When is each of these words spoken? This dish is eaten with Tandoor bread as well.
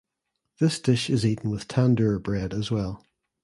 This 0.59 0.79
dish 0.79 1.11
is 1.11 1.23
eaten 1.23 1.51
with 1.51 1.67
Tandoor 1.67 2.17
bread 2.23 2.55
as 2.55 2.71
well. 2.71 3.05